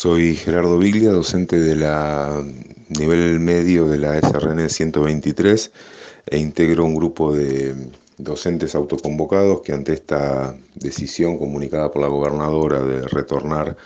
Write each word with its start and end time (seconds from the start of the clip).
Soy 0.00 0.34
Gerardo 0.34 0.78
Viglia, 0.78 1.12
docente 1.12 1.60
de 1.60 1.76
la 1.76 2.42
nivel 2.88 3.38
medio 3.38 3.86
de 3.86 3.98
la 3.98 4.18
SRN 4.18 4.70
123 4.70 5.72
e 6.24 6.38
integro 6.38 6.86
un 6.86 6.94
grupo 6.94 7.34
de 7.34 7.74
docentes 8.16 8.74
autoconvocados 8.74 9.60
que 9.60 9.74
ante 9.74 9.92
esta 9.92 10.56
decisión 10.74 11.36
comunicada 11.36 11.90
por 11.90 12.00
la 12.00 12.08
gobernadora 12.08 12.80
de 12.82 13.08
retornar 13.08 13.76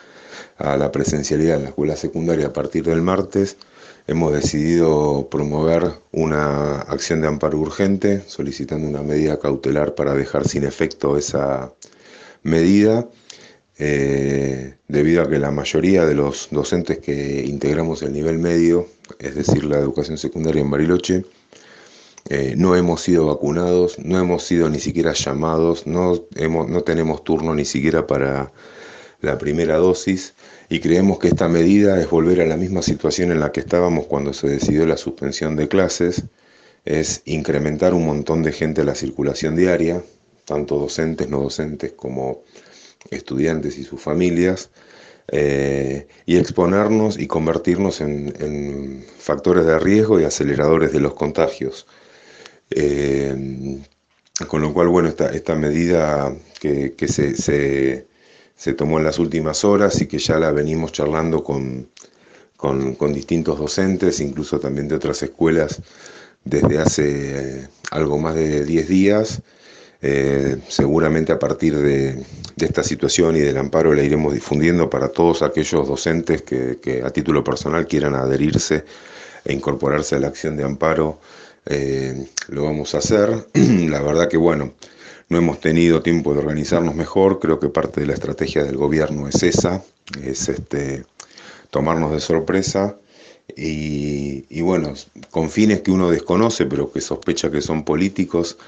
a 0.56 0.76
la 0.76 0.92
presencialidad 0.92 1.56
en 1.56 1.62
la 1.64 1.68
escuela 1.70 1.96
secundaria 1.96 2.46
a 2.46 2.52
partir 2.52 2.84
del 2.84 3.02
martes, 3.02 3.56
hemos 4.06 4.32
decidido 4.32 5.26
promover 5.28 5.94
una 6.12 6.82
acción 6.82 7.22
de 7.22 7.26
amparo 7.26 7.58
urgente 7.58 8.22
solicitando 8.28 8.86
una 8.86 9.02
medida 9.02 9.40
cautelar 9.40 9.96
para 9.96 10.14
dejar 10.14 10.46
sin 10.46 10.62
efecto 10.62 11.16
esa 11.16 11.72
medida 12.44 13.08
eh, 13.78 14.74
debido 14.88 15.22
a 15.22 15.28
que 15.28 15.38
la 15.38 15.50
mayoría 15.50 16.06
de 16.06 16.14
los 16.14 16.48
docentes 16.50 16.98
que 16.98 17.44
integramos 17.44 18.02
el 18.02 18.12
nivel 18.12 18.38
medio, 18.38 18.88
es 19.18 19.34
decir, 19.34 19.64
la 19.64 19.78
educación 19.78 20.18
secundaria 20.18 20.62
en 20.62 20.70
Bariloche, 20.70 21.24
eh, 22.30 22.54
no 22.56 22.74
hemos 22.74 23.02
sido 23.02 23.26
vacunados, 23.26 23.98
no 23.98 24.18
hemos 24.18 24.44
sido 24.44 24.70
ni 24.70 24.80
siquiera 24.80 25.12
llamados, 25.12 25.86
no, 25.86 26.24
hemos, 26.36 26.68
no 26.68 26.82
tenemos 26.82 27.22
turno 27.24 27.54
ni 27.54 27.64
siquiera 27.64 28.06
para 28.06 28.52
la 29.20 29.36
primera 29.38 29.76
dosis 29.76 30.34
y 30.68 30.80
creemos 30.80 31.18
que 31.18 31.28
esta 31.28 31.48
medida 31.48 32.00
es 32.00 32.08
volver 32.08 32.40
a 32.40 32.46
la 32.46 32.56
misma 32.56 32.82
situación 32.82 33.32
en 33.32 33.40
la 33.40 33.52
que 33.52 33.60
estábamos 33.60 34.06
cuando 34.06 34.32
se 34.32 34.48
decidió 34.48 34.86
la 34.86 34.96
suspensión 34.96 35.56
de 35.56 35.68
clases, 35.68 36.24
es 36.84 37.22
incrementar 37.24 37.92
un 37.94 38.06
montón 38.06 38.42
de 38.42 38.52
gente 38.52 38.82
a 38.82 38.84
la 38.84 38.94
circulación 38.94 39.56
diaria, 39.56 40.02
tanto 40.44 40.78
docentes, 40.78 41.28
no 41.28 41.42
docentes 41.42 41.92
como 41.92 42.42
estudiantes 43.10 43.78
y 43.78 43.84
sus 43.84 44.00
familias, 44.00 44.70
eh, 45.28 46.06
y 46.26 46.36
exponernos 46.36 47.18
y 47.18 47.26
convertirnos 47.26 48.00
en, 48.00 49.04
factores 49.18 49.64
de 49.64 49.78
riesgo 49.78 50.20
y 50.20 50.24
aceleradores 50.24 50.92
de 50.92 51.00
los 51.00 51.14
contagios. 51.14 51.86
Eh, 52.70 53.80
con 54.48 54.62
lo 54.62 54.74
cual, 54.74 54.88
bueno, 54.88 55.08
esta, 55.08 55.28
esta 55.30 55.54
medida 55.54 56.34
que, 56.60 56.94
se, 57.08 58.06
tomó 58.74 58.98
en 58.98 59.04
las 59.04 59.18
últimas 59.18 59.64
horas 59.64 60.00
y 60.00 60.06
que 60.06 60.18
ya 60.18 60.38
la 60.38 60.50
venimos 60.50 60.92
charlando 60.92 61.44
con, 61.44 61.88
con, 62.56 63.12
distintos 63.12 63.58
docentes, 63.58 64.20
incluso 64.20 64.58
también 64.58 64.88
de 64.88 64.96
otras 64.96 65.22
escuelas, 65.22 65.80
desde 66.44 66.78
hace 66.78 67.68
algo 67.90 68.18
más 68.18 68.34
de 68.34 68.64
10 68.64 68.88
días, 68.88 69.42
eh, 70.06 70.58
seguramente 70.68 71.32
a 71.32 71.38
partir 71.38 71.74
de, 71.78 72.22
esta 72.58 72.84
situación 72.84 73.36
y 73.36 73.40
del 73.40 73.56
amparo 73.56 73.94
la 73.94 74.02
iremos 74.02 74.34
difundiendo 74.34 74.90
para 74.90 75.08
todos 75.08 75.40
aquellos 75.40 75.88
docentes 75.88 76.42
que, 76.42 77.02
a 77.02 77.08
título 77.08 77.42
personal 77.42 77.86
quieran 77.86 78.14
adherirse 78.14 78.84
e 79.46 79.52
incorporarse 79.54 80.16
a 80.16 80.18
la 80.18 80.26
acción 80.26 80.58
de 80.58 80.64
amparo. 80.64 81.20
Eh, 81.64 82.26
lo 82.48 82.64
vamos 82.64 82.94
a 82.94 82.98
hacer. 82.98 83.46
la 83.54 84.02
verdad 84.02 84.28
que 84.28 84.36
bueno, 84.36 84.74
no 85.30 85.38
hemos 85.38 85.58
tenido 85.60 86.02
tiempo 86.02 86.34
de 86.34 86.40
organizarnos 86.40 86.94
mejor. 86.94 87.40
Creo 87.40 87.58
que 87.58 87.70
parte 87.70 88.02
de 88.02 88.06
la 88.06 88.12
estrategia 88.12 88.62
del 88.62 88.76
gobierno 88.76 89.26
es 89.26 89.42
esa, 89.42 89.82
es 90.22 90.50
este, 90.50 91.04
tomarnos 91.70 92.12
de 92.12 92.20
sorpresa. 92.20 92.98
Y, 93.56 94.60
bueno, 94.60 94.92
con 95.30 95.48
fines 95.48 95.80
que 95.80 95.90
uno 95.90 96.10
desconoce, 96.10 96.66
pero 96.66 96.92
que 96.92 97.00
sospecha 97.00 97.50
que 97.50 97.62
son 97.62 97.84
políticos, 97.84 98.58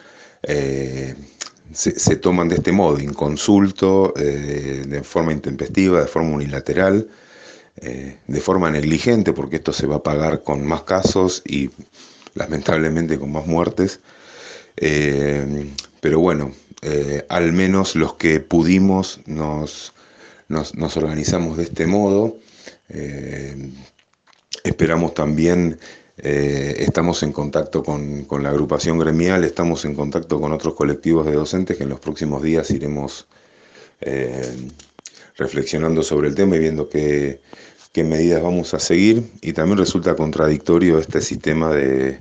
eh, 0.42 1.14
se, 1.72 2.16
toman 2.16 2.48
de 2.48 2.56
este 2.56 2.72
modo, 2.72 3.00
inconsulto, 3.00 4.14
eh, 4.16 4.84
de 4.86 5.02
forma 5.02 5.32
intempestiva, 5.32 6.00
de 6.00 6.06
forma 6.06 6.30
unilateral, 6.30 7.08
eh, 7.76 8.18
de 8.26 8.40
forma 8.40 8.70
negligente, 8.70 9.32
porque 9.32 9.56
esto 9.56 9.72
se 9.72 9.86
va 9.86 9.96
a 9.96 10.02
pagar 10.02 10.42
con 10.42 10.64
más 10.66 10.82
casos 10.82 11.42
y 11.44 11.70
lamentablemente 12.34 13.18
con 13.18 13.32
más 13.32 13.46
muertes. 13.46 14.00
pero 16.00 16.20
bueno, 16.20 16.52
al 17.28 17.52
menos 17.52 17.96
los 17.96 18.14
que 18.14 18.40
pudimos 18.40 19.20
nos, 19.26 19.92
nos 20.48 20.96
organizamos 20.96 21.56
de 21.56 21.64
este 21.64 21.86
modo. 21.86 22.36
esperamos 24.64 25.14
también 25.14 25.78
eh, 26.18 26.76
estamos 26.78 27.22
en 27.22 27.32
contacto 27.32 27.82
con, 27.82 28.26
la 28.42 28.48
agrupación 28.48 28.98
gremial, 28.98 29.44
estamos 29.44 29.84
en 29.84 29.94
contacto 29.94 30.40
con 30.40 30.52
otros 30.52 30.74
colectivos 30.74 31.26
de 31.26 31.32
docentes 31.32 31.76
que 31.76 31.82
en 31.82 31.90
los 31.90 32.00
próximos 32.00 32.42
días 32.42 32.70
iremos 32.70 33.26
eh, 34.00 34.70
reflexionando 35.36 36.02
sobre 36.02 36.28
el 36.28 36.34
tema 36.34 36.56
y 36.56 36.60
viendo 36.60 36.88
qué, 36.88 37.40
medidas 37.96 38.42
vamos 38.42 38.74
a 38.74 38.78
seguir. 38.78 39.30
Y 39.40 39.54
también 39.54 39.78
resulta 39.78 40.16
contradictorio 40.16 40.98
este 40.98 41.22
sistema 41.22 41.72
de, 41.72 42.18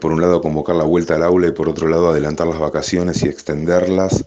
por 0.00 0.12
un 0.12 0.20
lado, 0.20 0.40
convocar 0.40 0.76
la 0.76 0.84
vuelta 0.84 1.16
al 1.16 1.22
aula 1.22 1.48
y 1.48 1.52
por 1.52 1.68
otro 1.68 1.88
lado, 1.88 2.08
adelantar 2.08 2.46
las 2.46 2.58
vacaciones 2.58 3.22
y 3.22 3.28
extenderlas, 3.28 4.24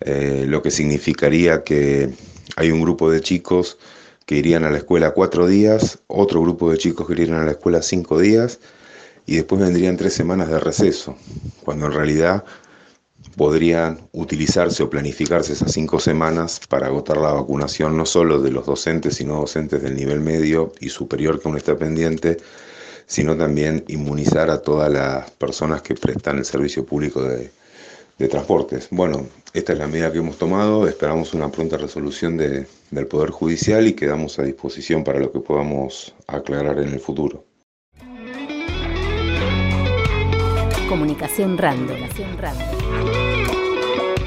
eh, 0.00 0.44
lo 0.46 0.62
que 0.62 0.70
significaría 0.70 1.64
que 1.64 2.10
hay 2.56 2.70
un 2.70 2.80
grupo 2.80 3.10
de 3.10 3.20
chicos 3.20 3.78
que 4.28 4.36
irían 4.36 4.64
a 4.64 4.70
la 4.70 4.76
escuela 4.76 5.12
cuatro 5.12 5.46
días, 5.46 6.00
otro 6.06 6.42
grupo 6.42 6.70
de 6.70 6.76
chicos 6.76 7.06
que 7.06 7.14
irían 7.14 7.38
a 7.38 7.46
la 7.46 7.52
escuela 7.52 7.80
cinco 7.80 8.20
días 8.20 8.60
y 9.24 9.36
después 9.36 9.58
vendrían 9.58 9.96
tres 9.96 10.12
semanas 10.12 10.50
de 10.50 10.60
receso, 10.60 11.16
cuando 11.64 11.86
en 11.86 11.92
realidad 11.92 12.44
podrían 13.38 14.06
utilizarse 14.12 14.82
o 14.82 14.90
planificarse 14.90 15.54
esas 15.54 15.72
cinco 15.72 15.98
semanas 15.98 16.60
para 16.68 16.88
agotar 16.88 17.16
la 17.16 17.32
vacunación 17.32 17.96
no 17.96 18.04
solo 18.04 18.38
de 18.42 18.50
los 18.50 18.66
docentes, 18.66 19.14
sino 19.14 19.40
docentes 19.40 19.80
del 19.80 19.96
nivel 19.96 20.20
medio 20.20 20.72
y 20.78 20.90
superior 20.90 21.40
que 21.40 21.48
aún 21.48 21.56
está 21.56 21.78
pendiente, 21.78 22.36
sino 23.06 23.34
también 23.34 23.82
inmunizar 23.88 24.50
a 24.50 24.60
todas 24.60 24.92
las 24.92 25.30
personas 25.30 25.80
que 25.80 25.94
prestan 25.94 26.36
el 26.36 26.44
servicio 26.44 26.84
público 26.84 27.22
de, 27.22 27.50
de 28.18 28.28
transportes. 28.28 28.88
Bueno, 28.90 29.26
esta 29.54 29.72
es 29.72 29.78
la 29.78 29.86
medida 29.86 30.12
que 30.12 30.18
hemos 30.18 30.38
tomado, 30.38 30.86
esperamos 30.86 31.34
una 31.34 31.50
pronta 31.50 31.76
resolución 31.76 32.36
del 32.36 33.06
Poder 33.06 33.30
Judicial 33.30 33.86
y 33.86 33.94
quedamos 33.94 34.38
a 34.38 34.42
disposición 34.42 35.04
para 35.04 35.18
lo 35.18 35.32
que 35.32 35.40
podamos 35.40 36.14
aclarar 36.26 36.78
en 36.78 36.88
el 36.88 37.00
futuro. 37.00 37.44
Comunicación 40.88 41.58
Random. 41.58 41.96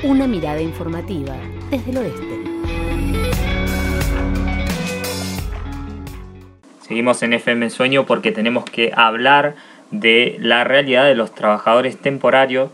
Una 0.04 0.28
mirada 0.28 0.62
informativa 0.62 1.36
desde 1.70 1.92
el 1.92 1.98
oeste. 1.98 2.42
Seguimos 6.88 7.24
en 7.24 7.34
FM 7.34 7.70
Sueño 7.70 8.06
porque 8.06 8.32
tenemos 8.32 8.66
que 8.66 8.92
hablar 8.96 9.56
de 9.92 10.38
la 10.40 10.64
realidad 10.64 11.06
de 11.06 11.16
los 11.16 11.34
trabajadores 11.34 11.98
temporarios 11.98 12.70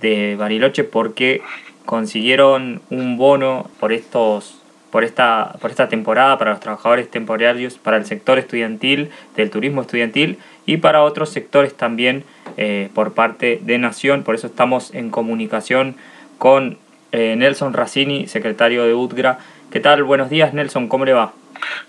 de 0.00 0.36
Bariloche 0.36 0.84
porque 0.84 1.42
consiguieron 1.88 2.82
un 2.90 3.16
bono 3.16 3.70
por 3.80 3.94
estos 3.94 4.58
por 4.90 5.04
esta, 5.04 5.54
por 5.58 5.70
esta 5.70 5.88
temporada 5.88 6.36
para 6.36 6.50
los 6.50 6.60
trabajadores 6.60 7.10
temporarios, 7.10 7.78
para 7.78 7.96
el 7.96 8.04
sector 8.04 8.38
estudiantil, 8.38 9.10
del 9.36 9.50
turismo 9.50 9.80
estudiantil 9.80 10.38
y 10.66 10.76
para 10.76 11.02
otros 11.02 11.30
sectores 11.30 11.74
también 11.74 12.24
eh, 12.58 12.90
por 12.94 13.14
parte 13.14 13.58
de 13.62 13.78
Nación. 13.78 14.22
Por 14.22 14.34
eso 14.34 14.48
estamos 14.48 14.92
en 14.94 15.08
comunicación 15.08 15.96
con 16.36 16.78
eh, 17.12 17.36
Nelson 17.38 17.72
Racini, 17.72 18.28
secretario 18.28 18.84
de 18.84 18.92
UTGRA. 18.92 19.38
¿Qué 19.72 19.80
tal? 19.80 20.04
Buenos 20.04 20.28
días, 20.28 20.52
Nelson, 20.52 20.88
¿cómo 20.88 21.06
le 21.06 21.14
va? 21.14 21.32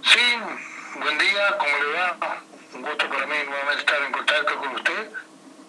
Sí, 0.01 0.19
buen 0.95 1.17
día, 1.17 1.57
¿cómo 1.57 1.71
le 1.71 1.99
va? 1.99 2.38
Un 2.73 2.81
gusto 2.83 3.05
para 3.09 3.27
mí 3.27 3.35
nuevamente 3.45 3.79
estar 3.79 4.01
en 4.01 4.11
contacto 4.13 4.55
con 4.55 4.75
usted. 4.75 5.09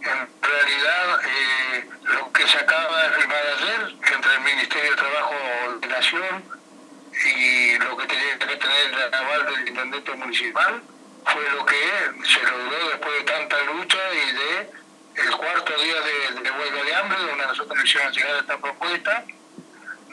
En 0.03 0.29
realidad, 0.41 1.21
eh, 1.25 1.85
lo 2.05 2.33
que 2.33 2.47
se 2.47 2.59
acaba 2.59 3.03
de 3.03 3.09
firmar 3.11 3.43
ayer 3.59 3.95
entre 4.15 4.35
el 4.35 4.41
Ministerio 4.41 4.91
de 4.91 4.97
Trabajo 4.97 5.35
de 5.81 5.89
Nación 5.89 6.45
y 7.13 7.79
lo 7.79 7.97
que 7.97 8.07
tenía 8.07 8.39
que 8.39 8.57
tener 8.57 8.93
el 8.93 9.15
aval 9.15 9.47
municipal 10.17 10.83
fue 11.25 11.51
lo 11.51 11.67
que 11.67 11.77
se 12.25 12.43
logró 12.43 12.89
después 12.89 13.15
de 13.19 13.25
tanta 13.25 13.61
lucha 13.63 13.99
y 14.13 14.33
de 14.33 14.81
el 15.17 15.31
cuarto 15.37 15.73
día 15.83 16.01
de, 16.43 16.51
huelga 16.51 16.85
de 16.85 16.95
hambre, 16.95 17.19
donde 17.19 17.47
nosotros 17.47 17.79
le 17.79 17.85
hicimos 17.85 18.17
llegar 18.17 18.37
esta 18.37 18.57
propuesta, 18.59 19.25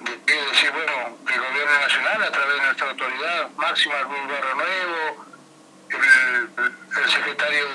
de, 0.02 0.34
decir, 0.34 0.72
bueno, 0.72 1.18
el 1.28 1.40
gobierno 1.40 1.80
nacional, 1.80 2.24
a 2.24 2.32
través 2.32 2.56
de 2.56 2.62
nuestra 2.62 2.90
autoridad 2.90 3.50
máxima, 3.56 3.96
el 4.00 4.06
Barrio 4.06 4.56
Nuevo, 4.56 5.26
el, 5.90 7.12
secretario 7.12 7.66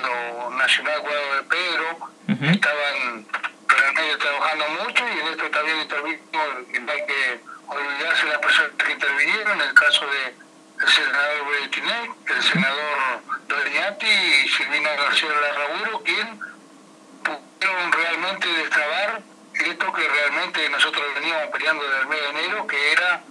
nacional 0.51 0.99
Guado 1.01 1.35
de 1.35 1.43
Pedro, 1.43 2.09
estaban 2.53 3.25
realmente 3.67 4.17
trabajando 4.17 4.65
mucho 4.83 5.03
y 5.07 5.19
en 5.19 5.27
esto 5.27 5.49
también 5.49 5.79
intervino, 5.79 6.19
no 6.33 6.91
hay 6.91 7.05
que 7.05 7.39
olvidarse 7.67 8.25
de 8.25 8.31
las 8.31 8.39
personas 8.39 8.71
que 8.77 8.91
intervinieron, 8.91 9.61
en 9.61 9.67
el 9.67 9.73
caso 9.73 10.05
de 10.05 10.35
el 10.83 10.89
senador 10.89 11.43
Boetinet, 11.45 12.11
el 12.27 12.43
senador 12.43 13.21
Doñati 13.47 14.05
y 14.05 14.49
Silvina 14.49 14.89
García 14.95 15.29
Larraburo, 15.29 16.03
quien 16.03 16.39
pudieron 17.23 17.91
realmente 17.91 18.47
destrabar 18.47 19.21
esto 19.53 19.93
que 19.93 20.07
realmente 20.07 20.69
nosotros 20.69 21.03
veníamos 21.15 21.47
peleando 21.51 21.83
desde 21.83 22.01
el 22.01 22.07
mes 22.07 22.19
de 22.19 22.29
enero, 22.29 22.67
que 22.67 22.91
era 22.91 23.23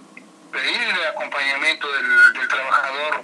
pedir 0.51 0.81
el 0.81 1.07
acompañamiento 1.07 1.87
del, 1.91 2.47
trabajador 2.47 3.23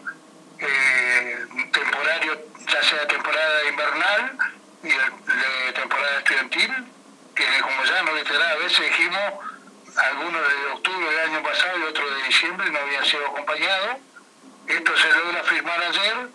eh, 0.59 1.45
temporario, 1.71 2.45
ya 2.67 2.83
sea 2.83 3.07
temporada 3.07 3.69
invernal 3.69 4.37
y 4.83 5.73
temporada 5.73 6.17
estudiantil, 6.19 6.71
que 7.35 7.45
como 7.61 7.83
ya 7.83 8.03
nos 8.03 8.13
reiteraba 8.13 8.51
a 8.51 8.55
veces 8.57 8.79
dijimos, 8.79 9.33
algunos 9.95 10.41
de 10.41 10.71
octubre 10.73 11.09
del 11.09 11.19
año 11.31 11.43
pasado 11.43 11.79
y 11.79 11.83
otros 11.83 12.15
de 12.15 12.23
diciembre 12.23 12.69
no 12.69 12.79
habían 12.79 13.05
sido 13.05 13.25
acompañados 13.27 13.97
esto 14.69 14.97
se 14.97 15.09
logra 15.09 15.43
firmar 15.43 15.83
ayer, 15.83 16.29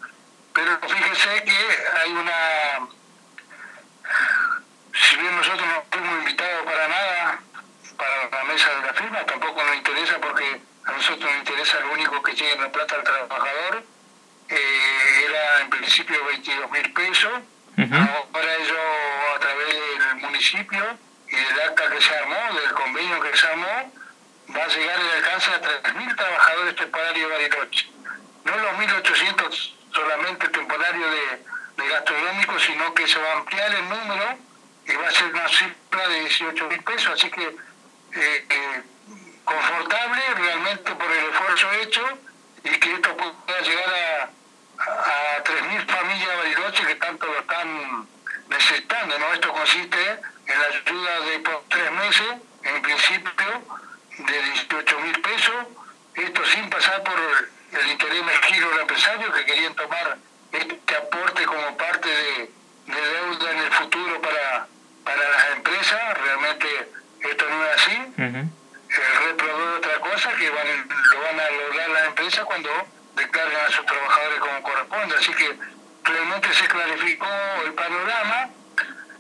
pero 0.53 0.79
fíjese 0.81 1.45
que 1.45 1.57
hay 2.03 2.13
una... 2.13 2.89
Si 4.93 5.17
bien 5.17 5.37
nosotros 5.37 5.67
no 5.67 5.85
fuimos 5.91 6.19
invitados 6.19 6.65
para 6.65 6.89
nada, 6.89 7.41
para 7.97 8.31
la 8.31 8.45
mesa 8.53 8.71
de 8.71 8.87
la 8.87 8.93
firma, 8.95 9.25
tampoco 9.25 9.63
nos 9.65 9.77
interesa 9.77 10.19
porque 10.21 10.61
a 10.85 10.93
nosotros 10.93 11.31
nos 11.31 11.39
interesa 11.39 11.81
lo 11.81 11.93
único 11.93 12.23
que 12.23 12.33
llegue 12.33 12.57
la 12.57 12.73
plata 12.73 12.97
al 12.97 13.05
trabajador. 13.05 13.85
Eh, 14.49 15.27
era 15.27 15.61
en 15.61 15.71
principio 15.71 16.25
22 16.27 16.71
mil 16.71 16.93
pesos, 16.93 17.33
ahora 17.79 18.55
ellos 18.57 18.77
a 19.37 19.39
través 19.39 19.69
del 19.69 20.17
municipio 20.17 20.99
y 21.29 21.37
del 21.37 21.61
acta 21.61 21.89
que 21.89 22.01
se 22.01 22.15
armó, 22.15 22.61
del 22.61 22.73
convenio 22.73 23.21
que 23.21 23.37
se 23.37 23.47
armó, 23.47 23.93
va 24.55 24.65
a 24.65 24.69
llegar 24.69 25.01
el 25.01 25.11
alcance 25.11 25.51
a 25.51 25.61
3.000 25.63 26.17
trabajadores 26.17 26.77
temporarios 26.77 27.31
de 27.31 27.35
Bariloche. 27.35 27.91
No 28.45 28.57
los 28.57 28.73
1.800 28.73 29.73
solamente 29.93 30.49
temporarios 30.49 31.11
de, 31.11 31.83
de 31.83 31.89
gastronómicos, 31.89 32.63
sino 32.63 32.93
que 32.95 33.07
se 33.07 33.19
va 33.19 33.31
a 33.31 33.37
ampliar 33.39 33.75
el 33.75 33.89
número 33.89 34.39
y 34.87 34.95
va 34.97 35.09
a 35.09 35.11
ser 35.11 35.33
una 35.33 35.49
cifra 35.49 36.09
de 36.09 36.21
18 36.21 36.69
mil 37.25 37.31
pesos, 37.31 37.31
así 37.31 37.31
que 37.31 38.21
eh, 38.21 38.47
eh, 38.49 38.83
confortable 39.45 40.23
realmente 40.37 40.95
por 40.95 41.11
el 41.11 41.25
esfuerzo 41.31 41.73
hecho 41.73 42.03
y 42.65 42.71
que 42.71 42.95
esto 42.95 43.17
pueda 43.17 43.61
llegar 43.61 43.95
a, 43.95 45.39
a, 45.39 45.45
3.000 45.45 45.87
familias 45.87 46.29
de 46.29 46.37
Bariloche 46.37 46.87
que 46.87 46.95
tanto 46.97 47.27
lo 47.27 47.39
están 47.39 48.09
necesitando. 48.49 49.19
¿no? 49.19 49.33
Esto 49.35 49.53
consiste 49.53 50.21
en 50.47 50.61
la 50.61 50.67
ayuda 50.67 51.21
de 51.21 51.39
por 51.41 51.65
tres 51.69 51.91
meses, 51.93 52.35
en 52.63 52.83
principio, 52.83 53.63
de 54.19 54.43
18 54.43 55.01
mil 55.01 55.21
pesos, 55.21 55.55
esto 56.15 56.45
sin 56.47 56.71
pasar 56.71 57.03
por 57.03 57.15
el 57.19 57.91
interés 57.91 58.25
mezquino 58.25 58.71
del 58.71 58.81
empresario 58.81 59.33
que 59.33 59.45
querían 59.45 59.75
tomar 59.75 60.19
este 60.53 60.97
aporte 60.97 61.45
como 61.45 61.77
parte 61.77 62.09
de, 62.09 62.51
deuda 62.87 63.51
en 63.51 63.59
el 63.59 63.73
futuro 63.73 64.21
para, 64.21 64.69
para 65.05 65.31
las 65.31 65.57
empresas, 65.57 66.19
realmente 66.19 66.93
esto 67.21 67.45
no 67.49 67.65
es 67.65 67.71
así. 67.75 68.15
El 68.17 69.27
reproduce 69.27 69.79
otra 69.79 70.01
cosa 70.01 70.33
que 70.35 70.51
van, 70.51 70.89
lo 71.11 71.21
van 71.21 71.41
a 71.41 71.51
cuando 72.47 72.71
declaren 73.17 73.59
a 73.67 73.71
sus 73.71 73.85
trabajadores 73.85 74.39
como 74.41 74.63
corresponde. 74.63 75.17
Así 75.17 75.33
que 75.35 75.59
realmente 76.05 76.55
se 76.55 76.67
clarificó 76.67 77.27
el 77.65 77.75
panorama. 77.75 78.49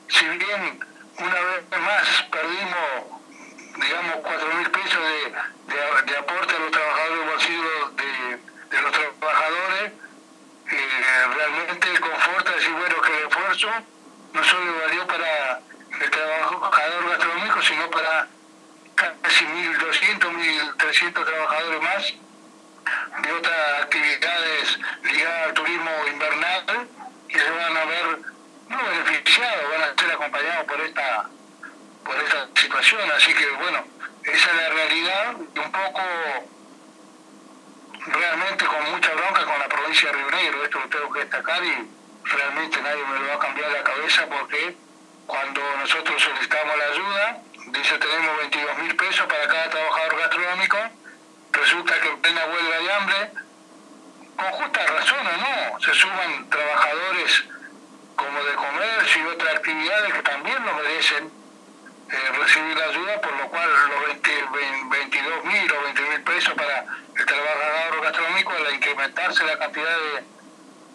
Si 0.08 0.24
bien 0.26 0.80
una 1.18 1.40
vez 1.40 1.80
más 1.80 2.22
perdimos 2.30 3.14
digamos, 3.76 4.16
cuatro 4.22 4.54
mil 4.54 4.70
pesos 4.70 5.02
de, 5.02 6.12
de, 6.12 6.16
aporte 6.16 6.54
a 6.54 6.58
los 6.60 6.70
trabajadores 6.70 7.26
bolsillos 7.26 7.96
de, 7.96 8.76
de 8.76 8.82
los 8.82 8.92
trabajadores, 8.92 9.92
eh, 10.70 11.26
realmente 11.34 12.00
conforta 12.00 12.50
decir, 12.52 12.70
bueno, 12.70 13.00
que 13.02 13.18
el 13.18 13.28
esfuerzo 13.28 13.68
no 14.32 14.44
solo 14.44 14.78
valió 14.86 15.06
para 15.08 15.60
el 16.00 16.10
trabajador 16.10 17.08
gastronómico, 17.10 17.62
sino 17.62 17.90
para 17.90 18.28
casi 18.94 19.44
1.200, 19.44 20.18
1.300 20.78 21.24
trabajadores 21.24 21.82
más 21.82 22.14
de 23.22 23.32
otras 23.32 23.82
actividades 23.82 24.78
ligadas 25.02 25.46
al 25.48 25.54
turismo 25.54 25.90
invernal 26.12 26.88
que 27.28 27.38
se 27.38 27.50
van 27.50 27.76
a 27.76 27.84
ver 27.84 28.18
no 28.68 28.78
beneficiados, 28.84 29.70
van 29.70 29.82
a 29.82 30.00
ser 30.00 30.12
acompañados 30.12 30.64
por 30.64 30.80
esta 30.80 31.28
por 32.04 32.16
esta 32.16 32.48
situación. 32.54 33.10
Así 33.16 33.32
que 33.34 33.48
bueno, 33.50 33.84
esa 34.24 34.50
es 34.50 34.56
la 34.56 34.68
realidad 34.68 35.36
y 35.54 35.58
un 35.58 35.72
poco 35.72 36.00
realmente 38.06 38.64
con 38.66 38.90
mucha 38.90 39.14
bronca 39.14 39.44
con 39.44 39.58
la 39.58 39.68
provincia 39.68 40.10
de 40.10 40.18
Río 40.18 40.30
Negro, 40.30 40.64
esto 40.64 40.78
lo 40.78 40.88
tengo 40.88 41.12
que 41.12 41.20
destacar 41.20 41.64
y 41.64 41.88
realmente 42.24 42.82
nadie 42.82 43.04
me 43.04 43.18
lo 43.20 43.26
va 43.28 43.34
a 43.34 43.38
cambiar 43.38 43.70
la 43.70 43.82
cabeza 43.82 44.26
porque 44.26 44.76
cuando 45.26 45.60
nosotros 45.78 46.22
solicitamos 46.22 46.76
la 46.76 46.84
ayuda, 46.84 47.42
dice 47.68 47.98
tenemos 47.98 48.36
22 48.38 48.78
mil 48.78 48.96
pesos 48.96 49.26
para 49.26 49.46
cada 49.46 49.70
trabajador 49.70 50.18
gastronómico, 50.18 50.78
resulta 51.52 52.00
que 52.00 52.08
en 52.08 52.13
plena 52.24 52.46
huelga 52.46 52.78
de 52.80 52.92
hambre, 52.92 53.30
con 54.36 54.50
justa 54.52 54.86
razón 54.86 55.26
o 55.26 55.36
no, 55.36 55.80
se 55.80 55.92
suman 55.92 56.48
trabajadores 56.48 57.44
como 58.16 58.42
de 58.44 58.54
comercio 58.54 59.22
y 59.22 59.26
otras 59.26 59.56
actividades 59.56 60.14
que 60.14 60.22
también 60.22 60.64
lo 60.64 60.74
merecen 60.74 61.30
eh, 62.10 62.16
recibir 62.40 62.80
ayuda, 62.80 63.20
por 63.20 63.36
lo 63.36 63.48
cual 63.48 63.68
los 63.68 64.06
22 64.90 65.44
mil 65.44 65.72
o 65.72 65.82
20 65.82 66.02
mil 66.02 66.22
pesos 66.22 66.54
para 66.54 66.86
el 67.14 67.26
trabajador 67.26 68.00
gastronómico, 68.02 68.52
al 68.52 68.74
incrementarse 68.74 69.44
la 69.44 69.58
cantidad 69.58 69.96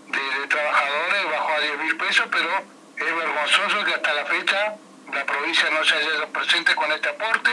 de, 0.10 0.48
trabajadores, 0.48 1.32
bajó 1.32 1.54
a 1.54 1.60
10 1.60 1.78
mil 1.78 1.98
pesos, 1.98 2.28
pero 2.32 2.50
es 2.98 3.16
vergonzoso 3.16 3.86
que 3.86 3.94
hasta 3.94 4.14
la 4.16 4.26
fecha 4.26 4.76
la 5.14 5.26
provincia 5.26 5.70
no 5.70 5.84
se 5.84 5.96
haya 5.96 6.28
presente 6.34 6.74
con 6.74 6.92
este 6.92 7.10
aporte, 7.10 7.52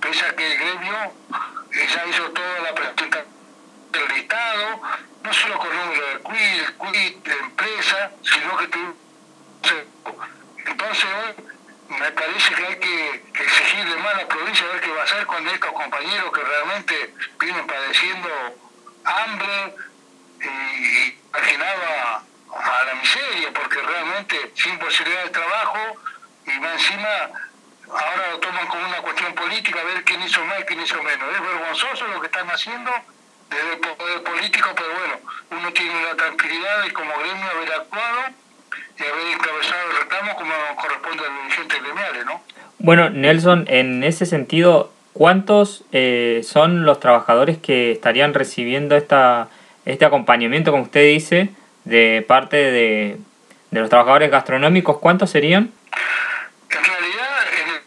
pese 0.00 0.26
a 0.26 0.36
que 0.36 0.52
el 0.52 0.58
gremio 0.58 1.12
ya 1.94 2.06
hizo 2.06 2.30
toda 2.30 2.60
la 2.60 2.74
presentación 2.74 3.26
del 3.92 4.08
listado, 4.14 4.82
no 5.22 5.32
solo 5.32 5.58
con 5.58 5.76
número 5.76 6.06
de 6.06 6.22
quit, 6.22 6.92
quit, 6.92 7.24
de 7.24 7.32
empresa, 7.32 8.10
sino 8.22 8.56
que 8.58 8.68
entonces 10.66 11.04
hoy 11.04 11.44
me 11.98 12.10
parece 12.12 12.54
que 12.54 12.66
hay 12.66 12.76
que, 12.76 13.24
exigirle 13.34 13.96
más 13.96 14.14
a 14.14 14.18
la 14.18 14.28
provincia 14.28 14.66
a 14.66 14.72
ver 14.72 14.80
qué 14.80 14.90
va 14.92 15.00
a 15.00 15.04
hacer 15.04 15.26
con 15.26 15.46
estos 15.48 15.72
compañeros 15.72 16.32
que 16.32 16.40
realmente 16.40 17.14
vienen 17.38 17.66
padeciendo 17.66 18.28
hambre 19.04 19.74
y 20.40 21.18
marginados 21.32 21.84
a, 21.84 22.22
a, 22.54 22.84
la 22.84 22.94
miseria, 22.94 23.52
porque 23.52 23.80
realmente 23.82 24.52
sin 24.54 24.78
posibilidad 24.78 25.24
de 25.24 25.30
trabajo 25.30 25.78
y 26.46 26.60
más 26.60 26.72
encima 26.74 27.49
ahora 27.92 28.30
lo 28.32 28.38
toman 28.38 28.66
como 28.66 28.86
una 28.86 29.02
cuestión 29.02 29.34
política, 29.34 29.80
a 29.80 29.84
ver 29.84 30.04
quién 30.04 30.22
hizo 30.22 30.44
más 30.44 30.60
y 30.60 30.64
quién 30.64 30.80
hizo 30.80 31.02
menos. 31.02 31.28
Es 31.34 31.40
vergonzoso 31.40 32.06
lo 32.08 32.20
que 32.20 32.26
están 32.26 32.48
haciendo 32.50 32.90
desde 33.48 33.72
el 33.74 33.80
poder 33.80 34.22
político, 34.22 34.68
pero 34.74 34.88
bueno, 34.94 35.14
uno 35.50 35.72
tiene 35.72 36.02
la 36.04 36.14
tranquilidad 36.14 36.82
de 36.84 36.92
como 36.92 37.10
gremio 37.18 37.46
haber 37.50 37.72
actuado 37.72 38.20
y 38.98 39.02
haber 39.02 39.26
encabezado 39.34 39.90
el 39.90 39.96
reclamo 40.02 40.34
como 40.36 40.52
corresponde 40.76 41.24
a 41.24 41.28
los 41.28 41.42
dirigentes 41.42 41.82
gremiales, 41.82 42.26
¿no? 42.26 42.42
Bueno, 42.78 43.10
Nelson, 43.10 43.64
en 43.68 44.04
ese 44.04 44.24
sentido, 44.24 44.92
¿cuántos 45.12 45.84
eh, 45.92 46.40
son 46.44 46.84
los 46.84 47.00
trabajadores 47.00 47.58
que 47.58 47.92
estarían 47.92 48.32
recibiendo 48.32 48.96
esta, 48.96 49.48
este 49.84 50.04
acompañamiento, 50.04 50.70
como 50.70 50.84
usted 50.84 51.06
dice, 51.06 51.50
de 51.84 52.24
parte 52.26 52.56
de, 52.56 53.18
de 53.70 53.80
los 53.80 53.90
trabajadores 53.90 54.30
gastronómicos? 54.30 54.98
¿Cuántos 54.98 55.30
serían? 55.30 55.72
En 56.70 56.84
realidad, 56.84 57.28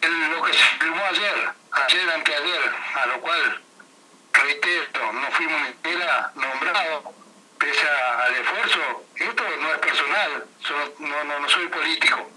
en, 0.01 0.31
lo 0.31 0.43
que 0.43 0.53
se 0.53 0.63
firmó 0.79 1.01
ayer, 1.09 1.49
ayer, 1.71 2.09
anteayer, 2.15 2.61
a 3.01 3.05
lo 3.07 3.21
cual, 3.21 3.61
reitero, 4.33 5.13
no 5.13 5.27
fuimos 5.31 5.61
ni 5.61 5.67
siquiera 5.69 6.31
nombrados, 6.35 7.03
pese 7.57 7.87
al 7.87 8.35
esfuerzo, 8.35 9.05
esto 9.15 9.43
no 9.61 9.71
es 9.71 9.77
personal, 9.79 10.45
no, 11.23 11.33
no, 11.33 11.39
no 11.39 11.49
soy 11.49 11.67
político. 11.67 12.29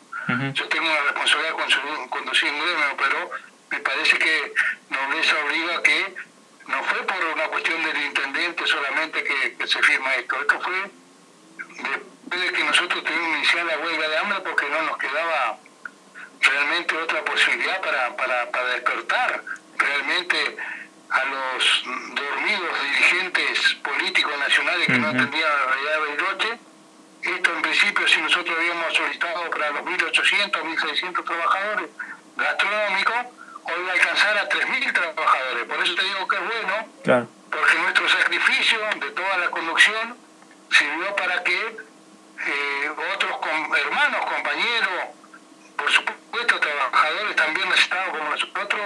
Yo 0.54 0.68
tengo 0.68 0.86
una 0.86 1.00
responsabilidad 1.02 1.52
con 1.52 2.08
conducir 2.08 2.50
un 2.50 2.58
gremio, 2.58 2.96
pero 2.98 3.30
me 3.70 3.78
parece 3.78 4.18
que 4.18 4.54
nobleza 4.90 5.36
obliga 5.44 5.82
que 5.82 6.16
no 6.66 6.82
fue 6.82 7.02
por 7.04 7.24
una 7.32 7.46
cuestión 7.46 7.80
del 7.84 7.96
intendente 8.02 8.66
solamente 8.66 9.22
que, 9.22 9.66
se 9.68 9.82
firma 9.82 10.14
esto. 10.16 10.40
Esto 10.40 10.60
fue 10.60 10.90
después 11.76 12.40
de 12.40 12.52
que 12.52 12.64
nosotros 12.64 13.04
tuvimos 13.04 13.28
que 13.28 13.38
iniciar 13.38 13.66
la 13.66 13.78
huelga 13.78 14.08
de 14.08 14.18
hambre 14.18 14.40
porque 14.40 14.68
no 14.68 14.82
nos 14.82 14.96
quedaba 14.98 15.58
realmente 16.40 16.96
otra 16.96 17.24
posibilidad 17.24 17.80
para, 17.80 18.16
para, 18.16 18.50
para 18.50 18.68
despertar 18.70 19.44
realmente 19.78 20.56
a 21.08 21.24
los 21.24 21.84
dormidos 22.14 22.82
dirigentes 22.82 23.74
políticos 23.76 24.32
nacionales 24.40 24.86
que 24.86 24.98
no 24.98 25.10
entendían 25.10 25.50
la 25.50 25.66
realidad 25.66 25.92
de 25.92 25.98
Bariloche 25.98 26.65
esto 27.34 27.52
en 27.54 27.62
principio, 27.62 28.08
si 28.08 28.20
nosotros 28.20 28.56
habíamos 28.56 28.94
solicitado 28.94 29.50
para 29.50 29.70
los 29.70 29.82
1.800, 29.82 30.50
1.600 30.52 31.24
trabajadores 31.24 31.90
gastronómicos, 32.36 33.16
hoy 33.64 33.82
va 33.84 33.90
a 33.90 33.92
alcanzar 33.92 34.38
a 34.38 34.48
3.000 34.48 34.92
trabajadores. 34.92 35.64
Por 35.64 35.82
eso 35.82 35.94
te 35.94 36.04
digo 36.04 36.28
que 36.28 36.36
es 36.36 36.42
bueno, 36.42 37.26
porque 37.50 37.78
nuestro 37.78 38.08
sacrificio 38.08 38.78
de 39.00 39.10
toda 39.10 39.36
la 39.38 39.50
conducción 39.50 40.16
sirvió 40.70 41.16
para 41.16 41.42
que 41.42 41.76
eh, 42.46 42.90
otros 43.14 43.38
hermanos, 43.84 44.26
compañeros, 44.26 44.90
por 45.76 45.90
supuesto 45.90 46.60
trabajadores 46.60 47.36
también 47.36 47.68
necesitados 47.68 48.16
como 48.16 48.30
nosotros, 48.30 48.80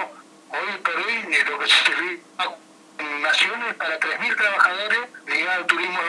hoy 0.51 0.79
por 0.83 0.97
hoy 0.97 1.35
eh, 1.35 1.45
lo 1.49 1.59
que 1.59 1.67
se 1.67 1.85
sirvió 1.85 2.21
en 2.99 3.23
Naciones 3.23 3.75
para 3.75 3.99
3.000 3.99 4.37
trabajadores 4.37 4.99
ligados 5.27 5.57
al 5.57 5.67
turismo 5.67 6.01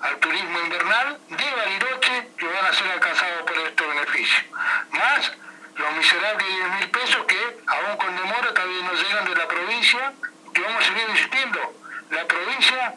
al 0.00 0.16
turismo 0.18 0.60
invernal 0.60 1.18
de 1.28 1.54
Bariloche 1.56 2.28
que 2.38 2.46
van 2.46 2.64
a 2.64 2.72
ser 2.72 2.90
alcanzados 2.90 3.42
por 3.42 3.56
este 3.58 3.86
beneficio. 3.86 4.44
Más 4.92 5.32
los 5.76 5.92
miserables 5.96 6.46
10 6.46 6.68
mil 6.78 6.90
pesos 6.90 7.24
que 7.26 7.60
aún 7.66 7.96
con 7.96 8.16
demora 8.16 8.54
todavía 8.54 8.82
no 8.82 8.92
llegan 8.92 9.24
de 9.26 9.34
la 9.34 9.48
provincia, 9.48 10.12
que 10.52 10.60
vamos 10.62 10.82
a 10.82 10.86
seguir 10.86 11.08
insistiendo. 11.10 11.74
La 12.10 12.26
provincia 12.26 12.94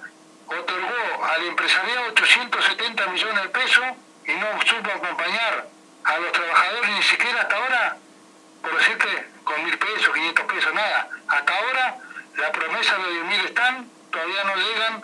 otorgó 0.47 1.25
al 1.25 1.43
empresariado 1.43 2.07
870 2.11 3.07
millones 3.07 3.43
de 3.43 3.49
pesos 3.49 3.85
y 4.25 4.31
no 4.33 4.47
supo 4.65 4.91
acompañar 4.91 5.67
a 6.03 6.17
los 6.19 6.31
trabajadores 6.31 6.89
ni 6.89 7.03
siquiera 7.03 7.41
hasta 7.41 7.55
ahora, 7.55 7.97
por 8.61 8.77
decirte, 8.77 9.27
con 9.43 9.63
mil 9.63 9.77
pesos, 9.77 10.13
500 10.13 10.45
pesos, 10.45 10.73
nada. 10.73 11.09
Hasta 11.27 11.57
ahora 11.57 11.97
la 12.37 12.51
promesa 12.51 12.97
de 12.97 13.11
10 13.11 13.25
mil 13.25 13.45
están, 13.45 13.89
todavía 14.11 14.43
no 14.45 14.55
llegan 14.55 15.03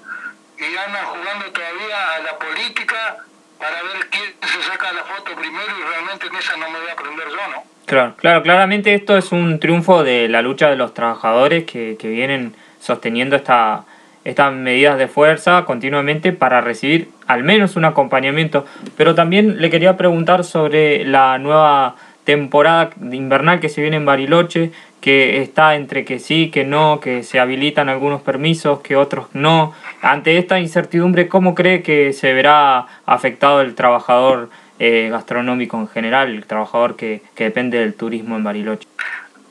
y 0.60 0.78
andan 0.78 1.06
jugando 1.06 1.46
todavía 1.52 2.16
a 2.16 2.20
la 2.20 2.38
política 2.38 3.18
para 3.58 3.82
ver 3.84 4.08
quién 4.10 4.24
se 4.42 4.62
saca 4.64 4.92
la 4.94 5.04
foto 5.04 5.36
primero 5.36 5.72
y 5.78 5.84
realmente 5.84 6.28
en 6.28 6.36
esa 6.36 6.58
no 6.58 6.70
me 6.70 6.80
voy 6.80 6.90
a 6.90 6.94
aprender 6.94 7.28
yo, 7.28 7.48
¿no? 7.54 7.64
Claro, 7.86 8.16
claro, 8.18 8.44
claramente 8.44 8.94
esto 8.94 9.18
es 9.18 9.32
un 9.32 9.60
triunfo 9.60 10.04
de 10.04 10.30
la 10.30 10.42
lucha 10.42 10.70
de 10.70 10.76
los 10.76 10.94
trabajadores 10.94 11.64
que, 11.66 11.98
que 12.00 12.08
vienen 12.08 12.56
sosteniendo 12.80 13.36
esta, 13.36 13.86
estas 14.24 14.54
medidas 14.54 14.98
de 14.98 15.08
fuerza 15.08 15.66
continuamente 15.66 16.32
para 16.32 16.62
recibir 16.62 17.10
al 17.28 17.44
menos 17.44 17.76
un 17.76 17.86
acompañamiento. 17.86 18.66
Pero 18.98 19.16
también 19.16 19.60
le 19.60 19.70
quería 19.70 19.98
preguntar 19.98 20.44
sobre 20.44 21.04
la 21.06 21.38
nueva 21.40 21.96
temporada 22.30 22.92
invernal 23.12 23.60
que 23.60 23.70
se 23.70 23.82
viene 23.82 23.98
en 23.98 24.06
Bariloche, 24.06 24.72
que 25.02 25.42
está 25.42 25.74
entre 25.74 26.06
que 26.06 26.20
sí, 26.20 26.52
que 26.52 26.64
no, 26.64 27.00
que 27.00 27.24
se 27.24 27.40
habilitan 27.40 27.90
algunos 27.90 28.22
permisos, 28.22 28.82
que 28.82 28.96
otros 28.96 29.30
no. 29.34 29.74
Ante 30.04 30.38
esta 30.38 30.60
incertidumbre, 30.60 31.28
¿cómo 31.28 31.56
cree 31.56 31.82
que 31.82 32.14
se 32.14 32.32
verá 32.34 32.86
afectado 33.08 33.62
el 33.62 33.74
trabajador 33.74 34.52
eh, 34.78 35.10
gastronómico 35.12 35.78
en 35.78 35.88
general, 35.88 36.30
el 36.30 36.46
trabajador 36.46 36.96
que, 36.96 37.24
que 37.34 37.46
depende 37.46 37.80
del 37.80 37.96
turismo 37.96 38.36
en 38.36 38.44
Bariloche? 38.44 38.88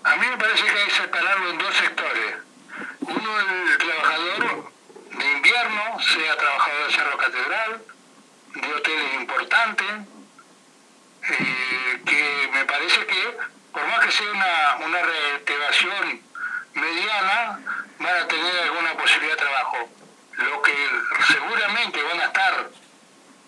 A 0.04 0.14
mí 0.14 0.26
me 0.30 0.36
parece 0.36 0.62
que 0.62 0.70
hay 0.70 0.84
que 0.86 0.94
separarlo 1.02 1.50
en 1.50 1.58
dos 1.58 1.74
sectores. 1.74 2.30
Uno, 3.00 3.30
el 3.40 3.78
trabajador 3.78 4.70
de 5.18 5.32
invierno, 5.36 5.82
sea 5.98 6.36
trabajador 6.36 6.86
de 6.86 6.92
Cerro 6.92 7.18
Catedral, 7.18 7.82
de 8.54 8.72
hoteles 8.72 9.14
importantes, 9.20 9.88
eh, 11.28 12.00
que 12.06 12.48
me 12.54 12.64
parece 12.64 13.04
que, 13.06 13.36
una, 14.24 14.86
una 14.86 15.02
reactivación 15.02 16.22
mediana, 16.74 17.60
van 17.98 18.16
a 18.16 18.28
tener 18.28 18.62
alguna 18.64 18.92
posibilidad 18.94 19.32
de 19.32 19.42
trabajo. 19.44 19.88
Lo 20.32 20.62
que 20.62 20.74
seguramente 21.32 22.02
van 22.02 22.20
a 22.20 22.24
estar 22.24 22.70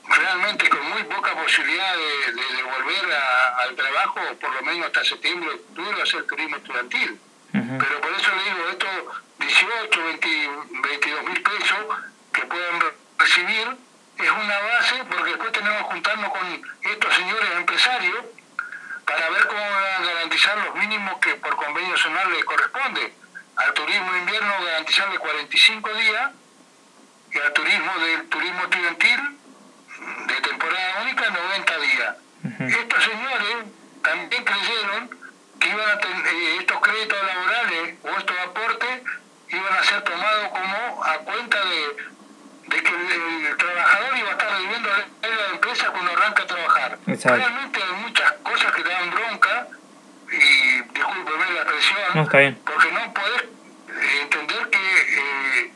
realmente 0.08 0.68
con 0.68 0.90
muy 0.90 1.02
poca 1.04 1.34
posibilidad 1.34 1.94
de, 1.96 2.32
de, 2.32 2.56
de 2.56 2.62
volver 2.62 3.12
a, 3.12 3.56
al 3.58 3.76
trabajo, 3.76 4.20
por 4.40 4.54
lo 4.54 4.62
menos 4.62 4.86
hasta 4.86 5.04
septiembre, 5.04 5.50
octubre, 5.50 5.96
va 5.96 6.02
a 6.02 6.06
ser 6.06 6.24
turismo 6.26 6.56
estudiantil. 6.56 7.20
Pero 7.52 8.00
por 8.00 8.12
eso 8.12 8.30
le 8.36 8.44
digo, 8.44 8.68
estos 8.70 8.90
18, 9.38 10.04
20, 10.04 10.50
22 10.82 11.24
mil 11.24 11.42
pesos 11.42 11.78
que 12.32 12.42
pueden 12.42 12.80
recibir 13.18 13.76
es 14.18 14.30
una 14.30 14.58
base 14.60 15.04
porque 15.10 15.30
después 15.30 15.52
tenemos 15.52 15.78
que 15.78 15.84
juntarnos 15.84 16.30
con 16.30 16.62
estos 16.82 17.14
señores 17.14 17.50
empresarios 17.56 18.24
para 19.10 19.30
ver 19.30 19.46
cómo 19.48 19.60
van 19.60 20.02
a 20.02 20.06
garantizar 20.06 20.56
los 20.58 20.74
mínimos 20.76 21.18
que 21.18 21.34
por 21.34 21.56
convenio 21.56 21.90
nacional 21.90 22.32
le 22.32 22.44
corresponde. 22.44 23.12
Al 23.56 23.74
turismo 23.74 24.16
invierno 24.16 24.52
garantizarle 24.64 25.18
45 25.18 25.94
días 25.94 26.30
y 27.32 27.38
al 27.38 27.52
turismo 27.52 27.92
del 27.98 28.28
turismo 28.28 28.62
estudiantil 28.62 29.20
de 30.26 30.34
temporada 30.48 31.02
única 31.02 31.30
90 31.30 31.78
días. 31.78 32.16
Estos 32.80 33.04
señores 33.04 33.56
también 34.02 34.44
creyeron 34.44 35.10
que 35.58 35.68
iban 35.68 35.90
a 35.90 35.98
tener 35.98 36.26
eh, 36.26 36.56
estos 36.60 36.80
créditos 36.80 37.18
laborales 37.22 37.94
o 38.02 38.08
estos 38.16 38.36
aportes 38.38 39.02
iban 39.48 39.72
a 39.74 39.82
ser 39.82 40.02
tomados 40.02 40.48
como 40.48 41.04
a 41.04 41.18
cuenta 41.18 41.58
de, 41.64 42.76
de 42.76 42.82
que 42.82 42.92
el, 42.94 43.46
el, 43.46 43.56
trabajador 43.56 44.16
iba 44.16 44.28
a 44.28 44.32
estar 44.32 44.58
viviendo 44.58 44.88
en 45.22 45.36
la 45.36 45.46
empresa 45.52 45.90
cuando 45.90 46.12
arranca 46.12 46.42
a 46.44 46.46
trabajar. 46.46 46.98
Exacto. 47.06 47.38
Realmente 47.38 47.82
hay 47.82 47.92
muchas 48.02 48.32
cosas 48.42 48.72
que 48.72 48.82
te 48.82 48.88
dan 48.88 49.10
bronca 49.10 49.68
y 50.32 50.82
discúlpeme 50.82 51.50
la 51.54 51.62
expresión, 51.62 51.79
No, 52.14 52.22
está 52.22 52.38
bien 52.38 52.58
eh, 54.00 54.20
entender 54.22 54.70
que 54.70 54.78
eh, 54.78 55.72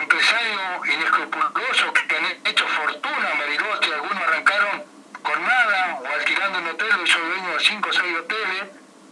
empresarios 0.00 0.86
inescrupulosos 0.86 1.92
que 1.92 2.16
han 2.16 2.26
hecho 2.44 2.66
fortuna 2.66 3.30
en 3.32 3.38
Bariloche, 3.38 3.94
algunos 3.94 4.22
arrancaron 4.22 4.84
con 5.22 5.42
nada 5.42 6.00
o 6.00 6.06
alquilando 6.06 6.58
en 6.58 6.66
hoteles 6.68 6.96
y 7.04 7.06
son 7.06 7.28
dueños 7.28 7.52
de 7.58 7.64
5 7.64 7.88
o 7.88 7.92
6 7.92 8.16
hoteles 8.18 8.64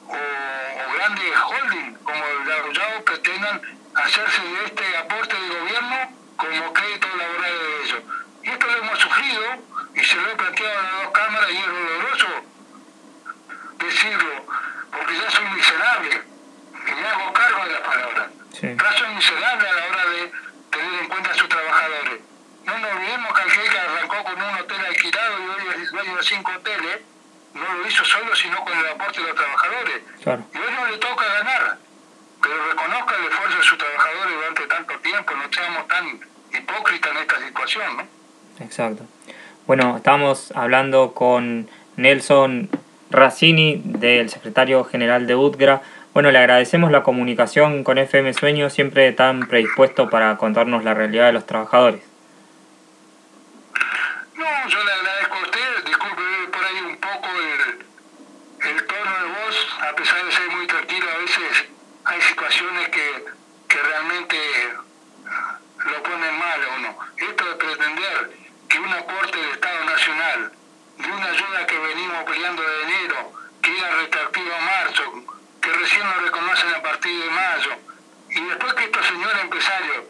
o, 0.07 0.13
o 0.13 0.93
grandes 0.95 1.33
holdings 1.37 1.99
como 1.99 2.25
el 2.25 2.45
de 2.47 2.55
Arrollado 2.55 3.05
pretendan 3.05 3.63
hacerse 3.95 4.43
de 4.43 4.65
este 4.65 4.97
aporte 4.97 5.37
del 5.37 5.59
gobierno 5.59 5.97
como 6.37 6.73
crédito 6.73 7.07
laboral 7.17 7.59
de 7.59 7.85
ellos. 7.85 8.03
Y 8.45 8.51
esto 8.51 8.67
lo 8.67 8.79
hemos 8.79 8.99
sufrido 8.99 9.43
y 9.95 10.05
se 10.05 10.17
lo 10.17 10.31
he 10.31 10.37
planteado 10.37 10.79
a 10.79 10.83
las 10.83 10.93
dos 11.03 11.13
cámaras 11.13 11.51
y 11.51 11.57
es 11.57 11.67
doloroso 11.67 12.29
decirlo, 13.79 14.47
porque 14.93 15.15
ya 15.15 15.31
soy 15.31 15.45
miserable 15.51 16.23
y 16.87 16.91
me 16.93 17.09
hago 17.09 17.33
cargo 17.33 17.65
de 17.65 17.73
las 17.73 17.81
palabras. 17.81 18.27
Sí. 18.53 18.77
Ya 18.77 18.93
soy 18.93 19.15
miserable 19.15 19.69
a 19.69 19.73
la 19.73 19.87
hora 19.87 20.11
de 20.11 20.33
tener 20.71 21.01
en 21.03 21.09
cuenta 21.09 21.31
a 21.31 21.35
sus 21.35 21.49
trabajadores. 21.49 22.21
No 22.65 22.79
nos 22.79 22.93
olvidemos 22.93 23.33
que 23.35 23.43
aquel 23.43 23.71
que 23.71 23.79
arrancó 23.79 24.25
con 24.25 24.43
un 24.43 24.55
hotel 24.59 24.87
alquilado 24.87 25.37
y 25.39 25.87
cinco 26.23 26.53
hoteles, 26.57 27.01
no 27.55 27.75
lo 27.75 27.87
hizo 27.87 28.05
solo, 28.05 28.35
sino 28.35 28.65
con 28.65 28.79
el 28.79 28.87
aporte 28.89 29.21
de 29.21 29.27
los 29.27 29.37
trabajadores. 29.37 30.03
Claro. 30.23 30.45
Y 30.55 30.59
hoy 30.59 30.73
no 30.77 30.87
le 30.87 30.99
toca 30.99 31.25
ganar, 31.25 31.79
pero 32.43 32.55
reconozca 32.71 33.17
el 33.17 33.25
esfuerzo 33.25 33.59
de 33.59 33.65
sus 33.65 33.79
trabajadores 33.79 34.35
durante 34.35 34.67
tanto 34.67 34.99
tiempo, 35.01 35.33
no 35.35 35.53
seamos 35.53 35.89
tan 35.89 36.21
hipócritas 36.53 37.11
en 37.11 37.17
esta 37.19 37.47
situación, 37.47 37.97
¿no? 37.97 38.07
Exacto. 38.65 39.05
Bueno, 39.67 39.97
estamos 39.97 40.53
hablando 40.57 41.13
con 41.13 41.69
Nelson 41.97 42.71
Razzini, 43.11 43.83
del 43.85 44.31
secretario 44.31 44.85
general 44.85 45.27
de 45.27 45.35
UTGRA. 45.35 45.83
Bueno, 46.15 46.31
le 46.31 46.39
agradecemos 46.39 46.91
la 46.91 47.03
comunicación 47.03 47.85
con 47.85 47.99
FM 47.99 48.35
Sueño, 48.35 48.71
siempre 48.71 49.13
tan 49.13 49.47
predispuesto 49.47 50.11
para 50.11 50.37
contarnos 50.37 50.85
la 50.85 50.95
realidad 50.95 51.27
de 51.27 51.33
los 51.33 51.47
trabajadores. 51.47 52.03
No, 54.35 54.69
yo 54.69 54.85
le 54.85 54.93
agradezco 54.93 55.35
a 55.35 55.43
usted, 55.43 55.85
disculpe 55.85 56.23
por 56.53 56.65
ahí 56.65 56.81
un 56.87 56.97
poco 56.97 57.29
el, 57.29 58.71
el 58.71 58.87
tono 58.87 59.13
de 59.23 59.29
voz, 59.29 59.69
a 59.81 59.95
pesar 59.97 60.25
de 60.25 60.33
ser 60.33 60.51
muy 60.51 60.67
tranquilo, 60.67 61.07
a 61.15 61.19
veces 61.19 61.69
hay 62.05 62.21
situaciones 62.23 62.89
que, 62.89 63.25
que 63.69 63.83
realmente 63.83 64.37
lo 65.85 66.03
ponen 66.03 66.39
mal 66.39 66.61
a 66.63 66.77
uno. 66.79 66.99
Esto 67.17 67.45
de 67.45 67.55
pretender 67.57 68.31
que 68.69 68.79
un 68.79 68.93
aporte 68.93 69.39
del 69.39 69.51
Estado 69.51 69.85
Nacional, 69.85 70.53
de 70.99 71.13
una 71.13 71.27
ayuda 71.27 71.67
venimos 72.19 72.25
peleando 72.25 72.63
de 72.63 72.83
enero, 72.83 73.33
que 73.63 73.77
era 73.77 73.97
retroactiva 73.97 74.57
a 74.57 74.61
marzo, 74.61 75.25
que 75.61 75.73
recién 75.73 76.07
lo 76.07 76.21
reconocen 76.21 76.75
a 76.75 76.83
partir 76.83 77.23
de 77.23 77.31
mayo, 77.31 77.71
y 78.31 78.41
después 78.41 78.75
que 78.75 78.85
estos 78.85 79.07
señores 79.07 79.43
empresarios 79.43 80.05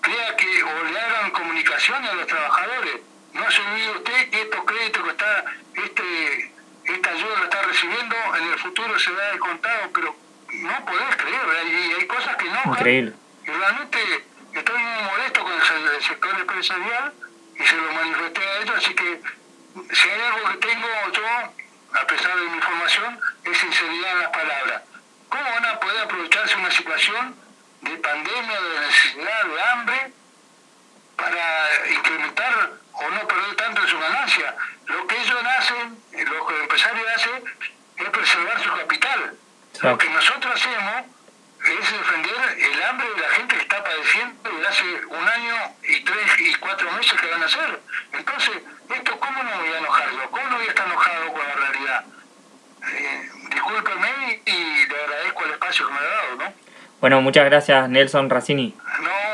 crea 0.00 0.36
que 0.36 0.62
o 0.62 0.84
le 0.84 1.00
hagan 1.00 1.30
comunicaciones 1.30 2.10
a 2.10 2.14
los 2.14 2.26
trabajadores, 2.26 3.00
no 3.32 3.50
se 3.50 3.60
olvide 3.60 3.90
usted 3.92 4.30
que 4.30 4.42
estos 4.42 4.64
créditos 4.64 5.02
que 5.02 5.10
está, 5.10 5.44
este, 5.74 6.54
esta 6.84 7.10
ayuda 7.10 7.34
que 7.36 7.44
está 7.44 7.62
recibiendo, 7.62 8.16
en 8.36 8.52
el 8.52 8.58
futuro 8.58 8.98
se 8.98 9.12
da 9.12 9.30
descontado, 9.32 9.90
pero 9.92 10.16
no 10.52 10.84
podés 10.86 11.16
creer, 11.16 11.42
hay, 11.62 11.94
hay 11.98 12.06
cosas 12.06 12.36
que 12.36 12.44
no. 12.44 12.72
Increíble. 12.72 13.12
Y 13.44 13.50
realmente 13.50 13.98
estoy 14.54 14.78
muy 14.78 15.02
molesto 15.04 15.42
con 15.42 15.52
el, 15.52 15.94
el 15.94 16.02
sector 16.02 16.38
empresarial 16.38 17.12
y 17.58 17.62
se 17.64 17.76
lo 17.76 17.92
manifesté 17.92 18.40
a 18.40 18.58
ellos, 18.60 18.76
así 18.76 18.94
que 18.94 19.20
si 19.92 20.08
hay 20.08 20.20
algo 20.20 20.50
que 20.50 20.66
tengo 20.66 20.86
yo, 21.12 21.26
a 21.94 22.06
pesar 22.06 22.38
de 22.38 22.46
mi 22.46 22.60
formación, 22.60 23.20
es 23.44 23.58
sinceridad 23.58 24.12
en 24.12 24.20
las 24.20 24.30
palabras. 24.30 24.82
¿Cómo 25.28 25.44
van 25.44 25.64
a 25.64 25.80
poder 25.80 26.02
aprovecharse 26.02 26.56
una 26.56 26.70
situación 26.70 27.34
de 27.80 27.96
pandemia, 27.96 28.60
de 28.60 28.80
necesidad, 28.80 29.44
de 29.44 29.62
hambre, 29.62 30.12
para 31.16 31.86
incrementar 31.90 32.72
o 32.92 33.10
no 33.10 33.28
perder 33.28 33.56
tanto 33.56 33.82
en 33.82 33.88
su 33.88 33.98
ganancia? 33.98 34.56
Lo 34.86 35.06
que 35.06 35.20
ellos 35.20 35.38
hacen, 35.58 35.98
lo 36.12 36.46
que 36.46 36.54
el 36.54 36.60
empresario 36.62 37.04
hace, 37.14 37.30
es 37.96 38.08
preservar 38.10 38.62
su 38.62 38.70
capital. 38.70 39.34
Lo 39.82 39.98
que 39.98 40.10
nosotros 40.10 40.54
hacemos 40.54 41.04
es 41.64 41.92
defender 41.92 42.58
el 42.58 42.82
hambre 42.82 43.08
de 43.10 43.20
la 43.20 43.28
gente 43.30 43.56
que 43.56 43.62
está 43.62 43.82
padeciendo 43.82 44.50
desde 44.50 44.68
hace 44.68 45.06
un 45.06 45.28
año 45.28 45.76
y 45.82 46.04
tres 46.04 46.40
y 46.40 46.54
cuatro 46.68 46.92
meses 46.92 47.18
que 47.18 47.30
van 47.30 47.42
a 47.42 47.46
hacer. 47.46 47.80
Entonces, 48.12 48.56
esto 48.94 49.18
cómo 49.18 49.42
no 49.42 49.50
me 49.50 49.56
voy 49.56 49.72
a 49.72 49.78
enojar 49.78 50.10
yo, 50.10 50.30
cómo 50.30 50.48
no 50.48 50.56
voy 50.56 50.66
a 50.66 50.68
estar 50.68 50.86
enojado 50.86 51.32
con 51.32 51.46
la 51.46 51.54
realidad. 51.54 52.04
Eh, 52.92 53.30
discúlpeme 53.54 54.42
y 54.44 54.86
le 54.86 54.96
agradezco 55.02 55.44
el 55.46 55.50
espacio 55.52 55.86
que 55.86 55.92
me 55.92 55.98
ha 55.98 56.02
dado, 56.02 56.36
¿no? 56.36 56.52
Bueno, 57.00 57.20
muchas 57.22 57.46
gracias 57.46 57.88
Nelson 57.88 58.28
Razzini. 58.28 58.76
No, 59.00 59.27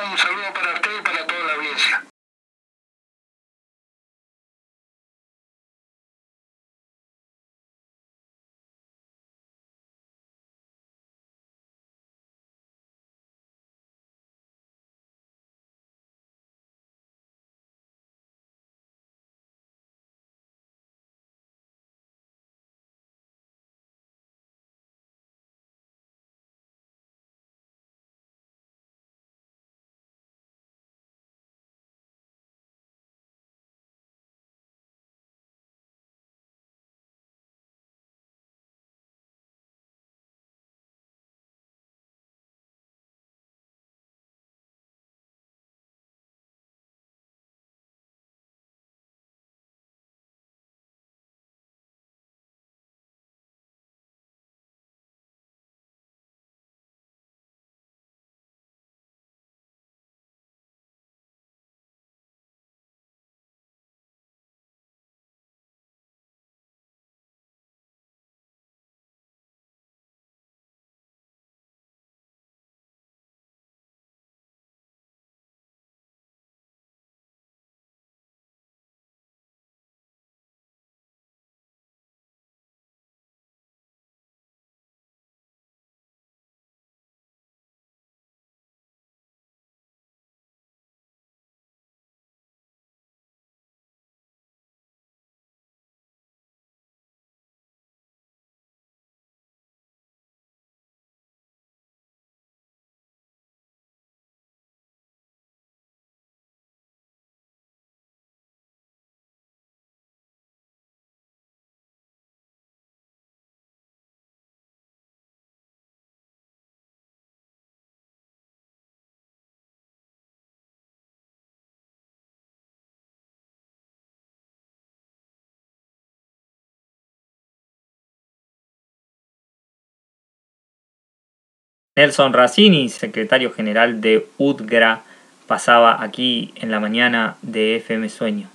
Nelson 131.96 132.33
Racini, 132.33 132.88
secretario 132.88 133.52
general 133.52 134.00
de 134.00 134.26
UDGRA, 134.37 135.04
pasaba 135.46 136.02
aquí 136.02 136.52
en 136.57 136.72
la 136.72 136.80
mañana 136.80 137.37
de 137.42 137.76
FM 137.76 138.09
Sueño. 138.09 138.53